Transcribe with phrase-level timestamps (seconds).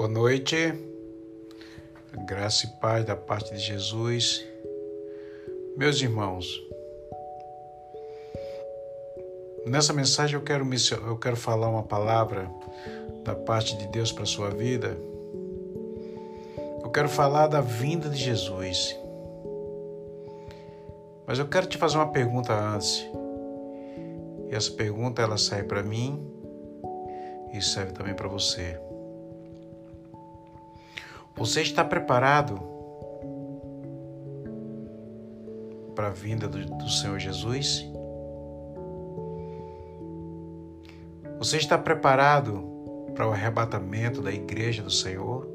[0.00, 0.56] Boa noite,
[2.24, 4.42] graça e paz da parte de Jesus.
[5.76, 6.58] Meus irmãos,
[9.66, 10.66] nessa mensagem eu quero,
[11.06, 12.50] eu quero falar uma palavra
[13.24, 14.96] da parte de Deus para a sua vida.
[16.82, 18.96] Eu quero falar da vinda de Jesus.
[21.26, 23.06] Mas eu quero te fazer uma pergunta antes.
[24.48, 26.26] E essa pergunta ela serve para mim
[27.52, 28.80] e serve também para você.
[31.40, 32.60] Você está preparado
[35.94, 37.90] para a vinda do, do Senhor Jesus?
[41.38, 42.62] Você está preparado
[43.14, 45.48] para o arrebatamento da igreja do Senhor?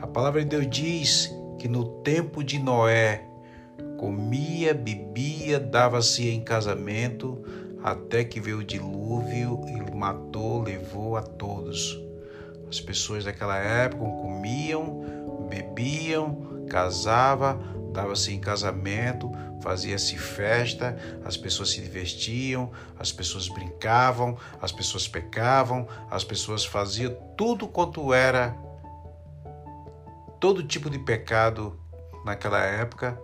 [0.00, 3.28] A palavra de Deus diz que no tempo de Noé
[3.98, 7.44] comia, bebia, dava-se em casamento,
[7.82, 12.07] até que veio o dilúvio e matou, levou a todos.
[12.68, 17.58] As pessoas daquela época comiam, bebiam, casava,
[17.92, 25.88] dava-se em casamento, fazia-se festa, as pessoas se divertiam, as pessoas brincavam, as pessoas pecavam,
[26.10, 28.56] as pessoas faziam tudo quanto era
[30.38, 31.78] todo tipo de pecado
[32.24, 33.20] naquela época.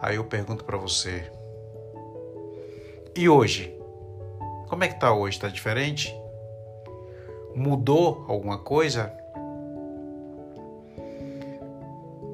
[0.00, 1.30] Aí eu pergunto para você:
[3.14, 3.76] e hoje?
[4.68, 5.36] Como é que tá hoje?
[5.36, 6.14] Está diferente?
[7.54, 9.12] Mudou alguma coisa?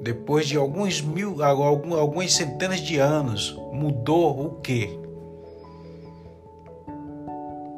[0.03, 4.97] Depois de alguns mil, algumas centenas de anos, mudou o quê?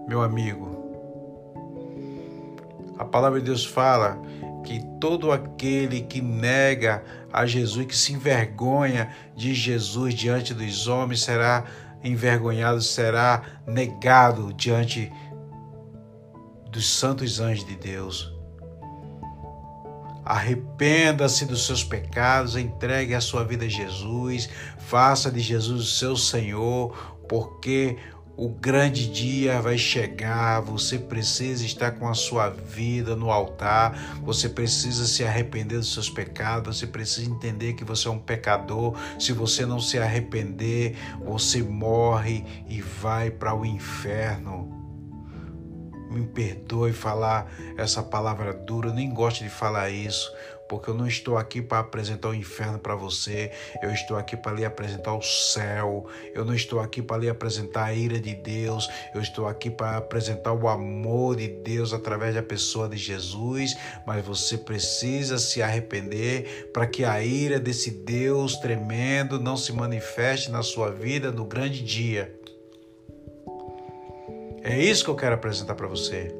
[0.06, 0.68] Meu amigo,
[2.98, 4.20] a palavra de Deus fala
[4.64, 11.22] que todo aquele que nega a Jesus, que se envergonha de Jesus diante dos homens,
[11.22, 11.64] será
[12.02, 15.12] envergonhado, será negado diante
[16.70, 18.32] dos santos anjos de Deus.
[20.24, 24.48] Arrependa-se dos seus pecados, entregue a sua vida a Jesus,
[24.78, 27.96] faça de Jesus o seu Senhor, porque
[28.36, 34.48] o grande dia vai chegar, você precisa estar com a sua vida no altar, você
[34.48, 38.96] precisa se arrepender dos seus pecados, você precisa entender que você é um pecador.
[39.18, 40.94] Se você não se arrepender,
[41.24, 44.77] você morre e vai para o inferno
[46.08, 50.32] me perdoe falar essa palavra dura, eu nem gosto de falar isso,
[50.68, 53.50] porque eu não estou aqui para apresentar o inferno para você,
[53.82, 57.84] eu estou aqui para lhe apresentar o céu, eu não estou aqui para lhe apresentar
[57.84, 62.42] a ira de Deus, eu estou aqui para apresentar o amor de Deus através da
[62.42, 63.76] pessoa de Jesus,
[64.06, 70.50] mas você precisa se arrepender para que a ira desse Deus tremendo não se manifeste
[70.50, 72.37] na sua vida no grande dia.
[74.68, 76.30] É isso que eu quero apresentar para você.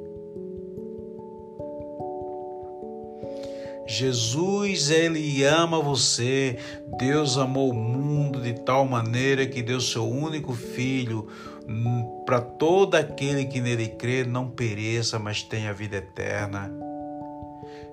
[3.86, 6.58] Jesus, ele ama você.
[6.98, 11.26] Deus amou o mundo de tal maneira que deu seu único filho
[11.66, 16.70] hum, para todo aquele que nele crê não pereça, mas tenha vida eterna.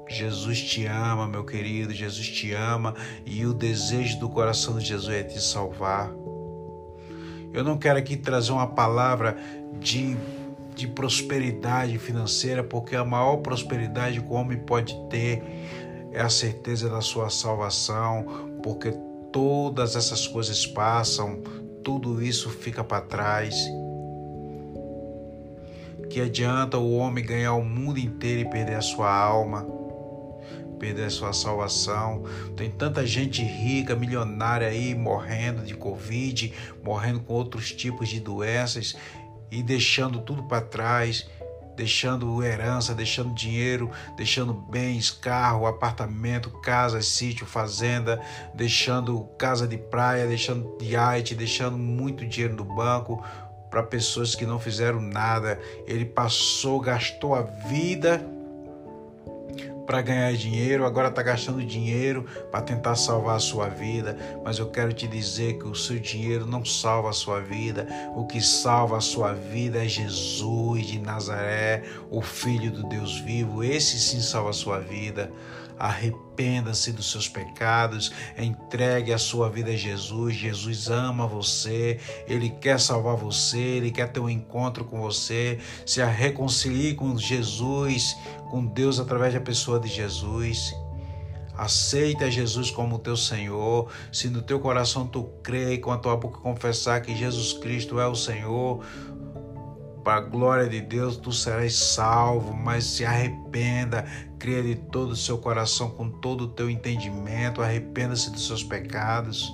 [0.10, 2.94] Jesus te ama, meu querido, Jesus te ama
[3.26, 6.12] e o desejo do coração de Jesus é te salvar.
[7.56, 9.38] Eu não quero aqui trazer uma palavra
[9.80, 10.18] de,
[10.76, 15.42] de prosperidade financeira, porque a maior prosperidade que o homem pode ter
[16.12, 18.26] é a certeza da sua salvação,
[18.62, 18.92] porque
[19.32, 21.42] todas essas coisas passam,
[21.82, 23.56] tudo isso fica para trás.
[26.10, 29.66] Que adianta o homem ganhar o mundo inteiro e perder a sua alma?
[30.86, 32.24] Perder a sua salvação.
[32.56, 36.54] Tem tanta gente rica, milionária aí morrendo de Covid,
[36.84, 38.96] morrendo com outros tipos de doenças
[39.50, 41.28] e deixando tudo para trás,
[41.76, 48.22] deixando herança, deixando dinheiro, deixando bens, carro, apartamento, casa, sítio, fazenda,
[48.54, 53.24] deixando casa de praia, deixando iate, deixando muito dinheiro no banco
[53.72, 55.60] para pessoas que não fizeram nada.
[55.88, 58.35] Ele passou, gastou a vida
[59.86, 64.18] para ganhar dinheiro, agora está gastando dinheiro para tentar salvar a sua vida.
[64.44, 67.88] Mas eu quero te dizer que o seu dinheiro não salva a sua vida.
[68.16, 73.64] O que salva a sua vida é Jesus de Nazaré, o Filho do Deus vivo.
[73.64, 75.32] Esse sim salva a sua vida.
[75.78, 80.36] Arrependa-se dos seus pecados, entregue a sua vida a Jesus.
[80.36, 85.60] Jesus ama você, ele quer salvar você, ele quer ter um encontro com você.
[85.86, 88.16] Se reconcilie com Jesus,
[88.50, 90.74] com Deus através da pessoa de Jesus.
[91.58, 93.90] Aceita Jesus como teu Senhor.
[94.12, 98.00] Se no teu coração tu crê e com a tua boca confessar que Jesus Cristo
[98.00, 98.84] é o Senhor,
[100.06, 104.06] para a glória de Deus, tu serás salvo, mas se arrependa,
[104.46, 109.52] creia de todo o seu coração, com todo o teu entendimento, arrependa-se dos seus pecados.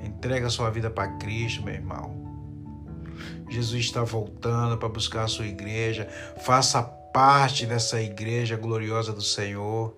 [0.00, 2.16] Entrega sua vida para Cristo, meu irmão.
[3.50, 6.06] Jesus está voltando para buscar a sua igreja.
[6.44, 9.92] Faça parte dessa igreja gloriosa do Senhor.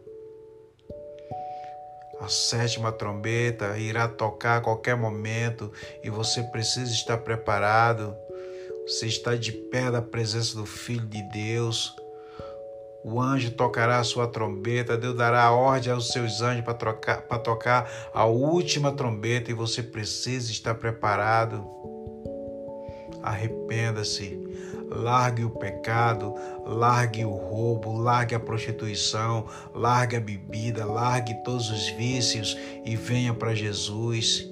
[2.18, 5.70] A sétima trombeta irá tocar a qualquer momento
[6.02, 8.16] e você precisa estar preparado.
[8.86, 11.99] Você está de pé da presença do Filho de Deus.
[13.02, 17.90] O anjo tocará a sua trombeta, Deus dará a ordem aos seus anjos para tocar
[18.12, 21.66] a última trombeta e você precisa estar preparado.
[23.22, 24.38] Arrependa-se,
[24.90, 31.88] largue o pecado, largue o roubo, largue a prostituição, largue a bebida, largue todos os
[31.88, 34.46] vícios e venha para Jesus.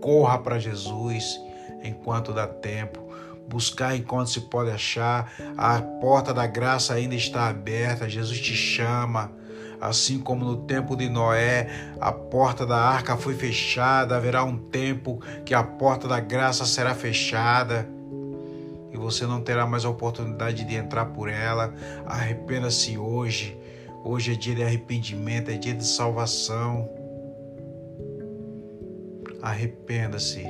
[0.00, 1.40] Corra para Jesus
[1.82, 3.03] enquanto dá tempo
[3.48, 5.32] buscar enquanto se pode achar.
[5.56, 9.32] A porta da graça ainda está aberta, Jesus te chama.
[9.80, 11.68] Assim como no tempo de Noé,
[12.00, 16.94] a porta da arca foi fechada, haverá um tempo que a porta da graça será
[16.94, 17.86] fechada
[18.94, 21.74] e você não terá mais a oportunidade de entrar por ela.
[22.06, 23.58] Arrependa-se hoje.
[24.04, 26.88] Hoje é dia de arrependimento, é dia de salvação.
[29.42, 30.46] Arrependa-se.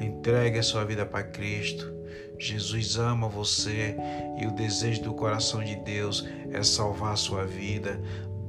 [0.00, 1.93] Entregue a sua vida para Cristo.
[2.38, 3.96] Jesus ama você
[4.40, 8.00] e o desejo do coração de Deus é salvar a sua vida.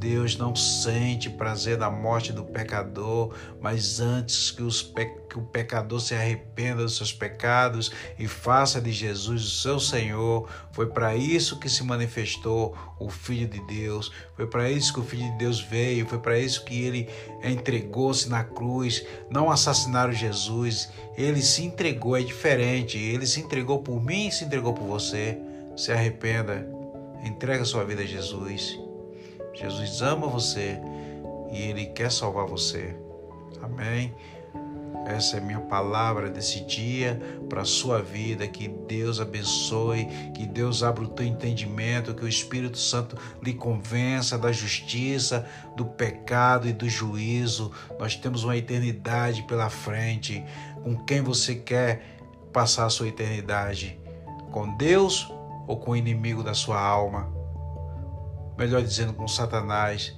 [0.05, 4.61] Deus não sente prazer na morte do pecador, mas antes que,
[4.93, 5.05] pe...
[5.27, 10.47] que, o pecador se arrependa dos seus pecados e faça de Jesus o seu Senhor.
[10.71, 15.03] Foi para isso que se manifestou o Filho de Deus, foi para isso que o
[15.03, 17.09] Filho de Deus veio, foi para isso que ele
[17.43, 19.03] entregou-se na cruz.
[19.27, 20.87] Não assassinaram Jesus,
[21.17, 22.95] ele se entregou, é diferente.
[22.99, 25.35] Ele se entregou por mim e se entregou por você.
[25.75, 26.63] Se arrependa,
[27.23, 28.84] entrega sua vida a Jesus.
[29.55, 30.79] Jesus ama você
[31.51, 32.95] e Ele quer salvar você.
[33.61, 34.13] Amém?
[35.05, 38.47] Essa é minha palavra desse dia para a sua vida.
[38.47, 44.35] Que Deus abençoe, que Deus abra o teu entendimento, que o Espírito Santo lhe convença
[44.37, 47.71] da justiça, do pecado e do juízo.
[47.99, 50.43] Nós temos uma eternidade pela frente.
[50.83, 52.17] Com quem você quer
[52.51, 53.99] passar a sua eternidade?
[54.51, 55.31] Com Deus
[55.67, 57.44] ou com o inimigo da sua alma?
[58.57, 60.17] Melhor dizendo, com Satanás.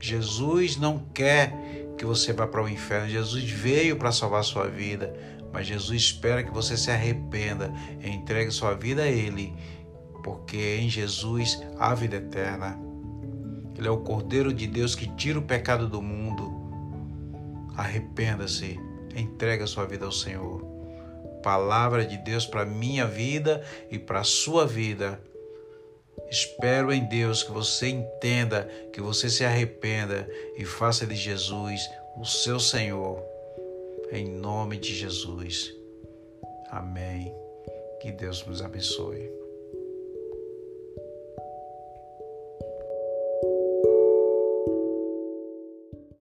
[0.00, 1.54] Jesus não quer
[1.96, 3.08] que você vá para o inferno.
[3.08, 5.14] Jesus veio para salvar sua vida,
[5.52, 9.54] mas Jesus espera que você se arrependa e entregue sua vida a Ele,
[10.22, 12.78] porque em Jesus há vida eterna.
[13.76, 16.52] Ele é o Cordeiro de Deus que tira o pecado do mundo.
[17.76, 18.78] Arrependa-se,
[19.16, 20.62] entregue sua vida ao Senhor.
[21.42, 25.20] Palavra de Deus para minha vida e para a sua vida.
[26.30, 31.80] Espero em Deus que você entenda, que você se arrependa e faça de Jesus
[32.16, 33.22] o seu Senhor.
[34.10, 35.74] Em nome de Jesus.
[36.70, 37.32] Amém.
[38.00, 39.43] Que Deus nos abençoe.